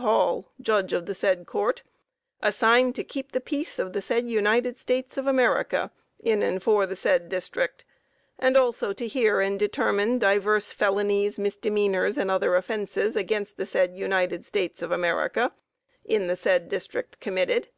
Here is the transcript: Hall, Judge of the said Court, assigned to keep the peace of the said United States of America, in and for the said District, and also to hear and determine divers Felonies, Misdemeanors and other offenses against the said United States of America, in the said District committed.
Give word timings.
Hall, 0.00 0.52
Judge 0.60 0.92
of 0.92 1.06
the 1.06 1.14
said 1.14 1.46
Court, 1.46 1.82
assigned 2.42 2.94
to 2.96 3.02
keep 3.02 3.32
the 3.32 3.40
peace 3.40 3.78
of 3.78 3.94
the 3.94 4.02
said 4.02 4.28
United 4.28 4.76
States 4.76 5.16
of 5.16 5.26
America, 5.26 5.90
in 6.20 6.42
and 6.42 6.62
for 6.62 6.84
the 6.84 6.94
said 6.94 7.30
District, 7.30 7.82
and 8.38 8.58
also 8.58 8.92
to 8.92 9.08
hear 9.08 9.40
and 9.40 9.58
determine 9.58 10.18
divers 10.18 10.70
Felonies, 10.70 11.38
Misdemeanors 11.38 12.18
and 12.18 12.30
other 12.30 12.56
offenses 12.56 13.16
against 13.16 13.56
the 13.56 13.64
said 13.64 13.96
United 13.96 14.44
States 14.44 14.82
of 14.82 14.92
America, 14.92 15.50
in 16.04 16.26
the 16.26 16.36
said 16.36 16.68
District 16.68 17.18
committed. 17.18 17.68